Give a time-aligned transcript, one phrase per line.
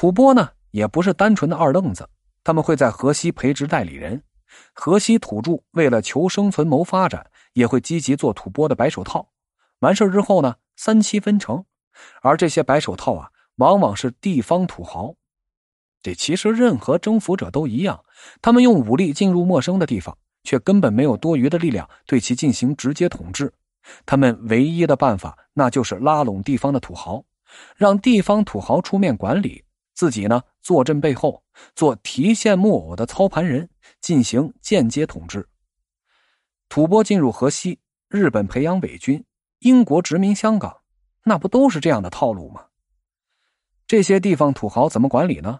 [0.00, 2.08] 吐蕃呢，也不是单纯的二愣子，
[2.44, 4.22] 他们会在河西培植代理人。
[4.72, 9.28] 河西土著为了求生存、谋发展，也会积极做吐蕃的白手套。
[9.80, 11.64] 完事之后呢，三七分成。
[12.22, 15.16] 而这些白手套啊，往往是地方土豪。
[16.00, 18.04] 这其实任何征服者都一样，
[18.40, 23.52] 他们用武力进入陌生的地方，却根本没有多余的力量对其进行直接统治。
[24.06, 27.24] 他们唯一的办法，那就是拉拢地方的土豪，
[27.74, 29.64] 让地方土豪出面管理，
[29.98, 31.42] 自己呢坐镇背后，
[31.74, 33.68] 做提线木偶的操盘人，
[34.00, 35.48] 进行间接统治。
[36.68, 39.24] 吐蕃进入河西，日本培养伪军，
[39.58, 40.72] 英国殖民香港，
[41.24, 42.66] 那不都是这样的套路吗？
[43.88, 45.58] 这些地方土豪怎么管理呢？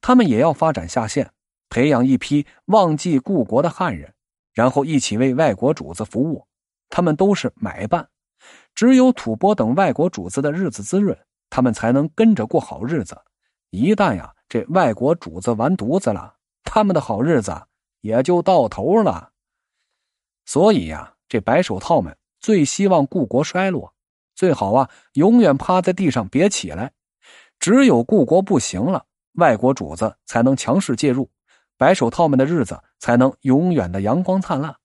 [0.00, 1.28] 他们也要发展下线，
[1.68, 4.14] 培养一批忘记故国的汉人，
[4.52, 6.46] 然后一起为外国主子服务。
[6.90, 8.08] 他们都是买办，
[8.72, 13.20] 只有吐蕃等外国主子的日子滋润，他们才能跟着过好日子。
[13.70, 17.62] 一旦呀，这外国主子完犊子了，他们的好日子
[18.00, 19.32] 也就到头了。
[20.44, 23.94] 所以呀，这白手套们最希望故国衰落，
[24.34, 26.92] 最好啊，永远趴在地上别起来。
[27.58, 31.30] 只有故国不行了，外国主子才能强势介入，
[31.76, 34.76] 白手套们的日子才能永远的阳光灿烂。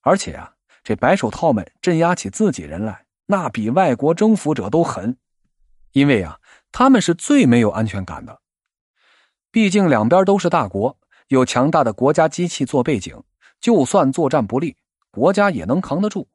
[0.00, 0.52] 而且啊。
[0.86, 5.16] 这白手套们镇压起自己人来，那比外国征服者都狠，
[5.90, 6.38] 因为啊，
[6.72, 8.40] 他们是最没有安全感的。
[9.50, 13.22] 毕竟两边都是大国，有强大的国家机器做背景，
[13.60, 14.76] 就算作战不利，
[15.10, 16.28] 国家也能扛得住。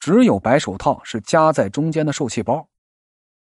[0.00, 2.68] 只有白手套是夹在中间的受气包，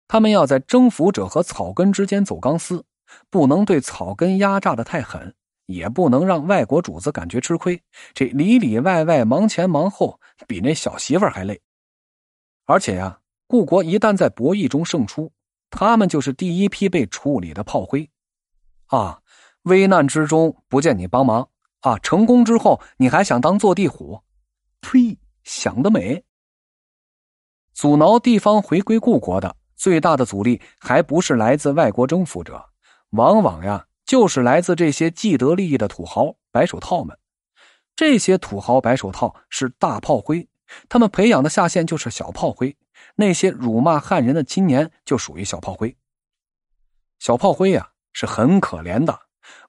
[0.08, 2.86] 他们要在征服者和草根之间走钢丝，
[3.30, 5.36] 不能对草根压榨的太狠。
[5.68, 7.80] 也不能让外国主子感觉吃亏，
[8.16, 11.62] 这里里外外忙前忙后，比那小媳妇还累。
[12.66, 15.32] 而且呀，故国一旦在博弈中胜出，
[15.70, 18.10] 他们就是第一批被处理的炮灰。
[18.88, 19.22] 啊，
[19.64, 21.50] 危难之中不见你帮忙
[21.82, 24.22] 啊，成功之后你还想当坐地虎？
[24.82, 26.24] 呸，想得美！
[27.74, 32.70] 阻挠地方回归故国的最大的阻力，还不是来自外国征服者，
[33.12, 33.86] 往往呀。
[34.06, 37.16] 就是来自这些既得利益的土豪白手套们，
[37.96, 40.50] 这些土豪白手套是大炮灰，
[40.90, 42.76] 他们培养的下线就是小炮灰，
[43.16, 45.96] 那些辱骂汉人的青年就属于小炮灰。
[47.20, 49.20] 小炮灰呀是很可怜的，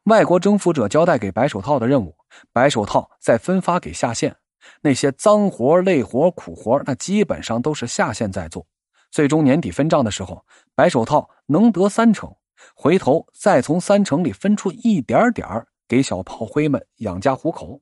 [0.04, 2.16] 外国征服者交代给白手套的任务，
[2.52, 4.36] 白手套再分发给下线，
[4.82, 8.66] 那些脏活累活苦活那基本上都是下线在做，
[9.10, 12.34] 最终年底分账的时候，白手套能得三成。
[12.74, 17.80] 回头再从三成里分出一点点给小炮灰们养家糊口。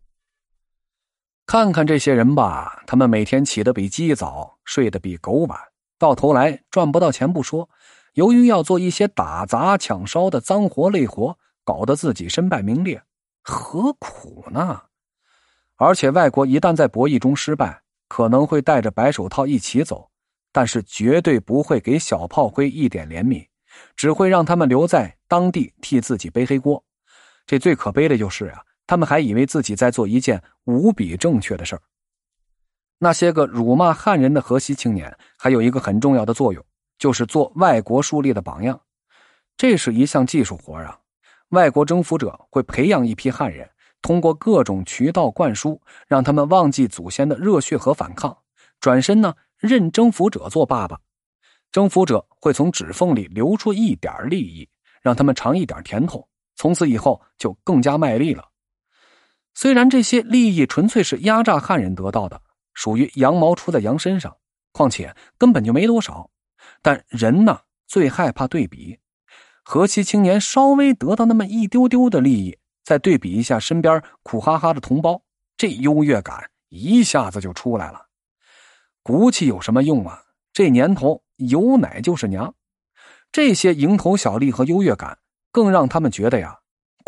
[1.48, 5.58] 看看这些人吧，他们每天起得比鸡早，睡得比狗晚，
[5.98, 7.70] 到头来赚不到钱不说，
[8.12, 13.02] 由于要做一些打砸抢烧的脏活累活，搞得自己身败名裂，
[13.42, 14.82] 何苦呢？
[15.76, 20.10] 而且外国一旦在博弈中失败，可能会带着白手套一起走，
[20.52, 23.46] 但是绝对不会给小炮灰一点怜悯。
[23.96, 26.84] 只会让他们留在当地替自己背黑锅，
[27.46, 31.82] 这最可悲的就是啊，他们还以为自己在做一件无比正确的事儿。
[32.98, 36.64] 那些个辱骂汉人的河西青年，还有一个很重要的作用，
[36.98, 38.80] 就是做外国树立的榜样。
[39.58, 40.98] 这是一项技术活啊，
[41.50, 43.68] 外国征服者会培养一批汉人，
[44.00, 48.36] 通过各种渠道灌输，让他们忘记祖先的热血和反抗，
[48.80, 50.98] 转身呢认征服者做爸爸。
[51.70, 54.66] 征服者会从指缝里流出一点利益，
[55.02, 58.47] 让他们尝一点甜头，从此以后就更加卖力了。
[59.60, 62.40] 虽然这些利益纯粹是压榨汉人得到的，
[62.74, 64.36] 属于羊毛出在羊身上，
[64.70, 66.30] 况且根本就没多少。
[66.80, 67.58] 但人呢，
[67.88, 69.00] 最害怕对比。
[69.64, 75.20] 河西青年稍微得到那么一丢丢的利益，再对比一下身边苦哈哈的同胞，
[75.56, 78.06] 这优越感一下子就出来了。
[79.02, 80.22] 骨气有什么用啊？
[80.52, 81.20] 这年头。
[81.34, 82.54] 有奶就是娘，
[83.32, 85.18] 这些蝇头小利和优越感，
[85.50, 86.57] 更让他们觉得呀，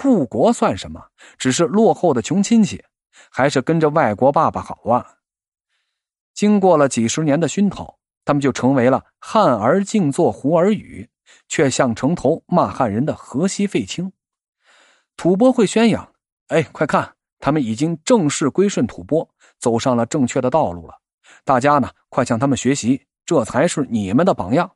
[0.02, 1.08] 故国算什么？
[1.36, 2.82] 只是落后的穷亲戚，
[3.30, 5.06] 还是跟着外国爸爸好啊？
[6.32, 11.06] 经过了几十年的熏陶，他们就成为了汉儿敬作胡儿语，
[11.48, 14.10] 却像城头骂汉人的河西废青。
[15.16, 16.10] 吐蕃会宣扬
[16.48, 20.94] ：“哎，快看，他们已经正式归顺吐蕃，走上了正确的道路了。
[21.44, 24.72] 大家呢，快向他们学习。”这才是你们的榜样。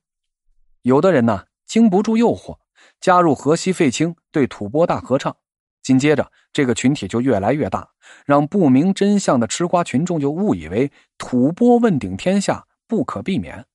[0.82, 2.56] 有的人呢，经不住诱惑，
[3.00, 5.36] 加入河西废青，对吐蕃大合唱。
[5.82, 7.90] 紧接着，这个群体就越来越大，
[8.24, 13.66] 让不明真相的吃瓜群众就误以为吐蕃问鼎天下不可避免。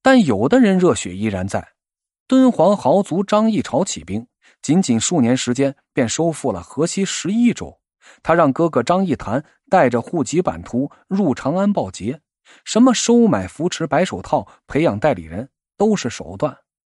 [0.00, 1.72] 但有的人热血依然在，
[2.26, 4.26] 敦煌豪族张议潮起兵，
[4.62, 7.78] 仅仅数年时间便收复了河西十一州。
[8.22, 12.20] 他让哥哥张议谈带着户籍版图入长安报捷，
[12.64, 16.56] 什么收买、扶持白手套、培养代理人，都是手段。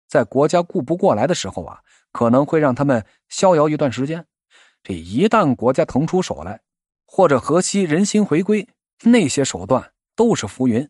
[0.09, 1.79] 在国家顾不过来的时候啊，
[2.11, 4.25] 可能会让他们逍遥一段时间。
[4.81, 6.61] 这一旦国家腾出手来，
[7.05, 8.67] 或者河西人心回归，
[9.03, 10.89] 那些手段都是浮云。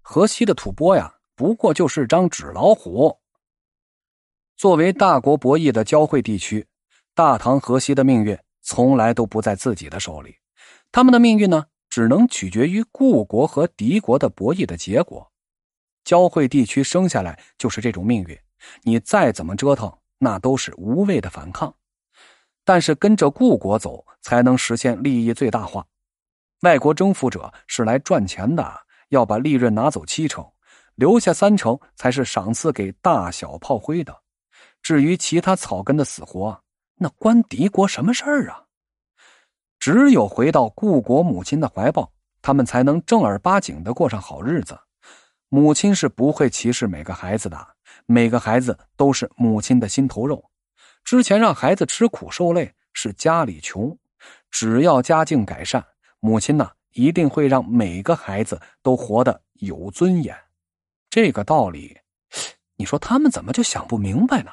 [0.00, 3.20] 河西的吐蕃呀，不过就是张纸老虎。
[4.56, 6.66] 作为大国博弈的交汇地区，
[7.14, 10.36] 大唐河西的命运从来都不在自己的手里，
[10.90, 15.31] 他们的命运呢，只能取决于故国和敌国的博弈的结果。
[16.04, 18.38] 交汇地区生下来就是这种命运，
[18.82, 21.74] 你再怎么折腾，那都是无谓的反抗。
[22.64, 25.84] 但是跟着故国走，才能实现利益最大化。
[26.60, 28.72] 外国征服者是来赚钱的，
[29.08, 30.48] 要把利润拿走七成，
[30.94, 34.16] 留下三成才是赏赐给大小炮灰的。
[34.80, 36.62] 至于其他草根的死活，
[36.96, 38.62] 那关敌国什么事儿啊？
[39.80, 44.78] 只有回到故国母亲的怀抱，他们才能正儿八经的过上好日子。
[45.54, 47.74] 母亲是不会歧视每个孩子的，
[48.06, 50.42] 每个孩子都是母亲的心头肉。
[51.04, 53.94] 之前让孩子吃苦受累是家里穷，
[54.50, 55.84] 只要家境改善，
[56.20, 60.34] 母亲呢一定会让每个孩子都活得有尊严。
[61.10, 61.98] 这个道理，
[62.76, 64.52] 你说他们怎么就想不明白呢？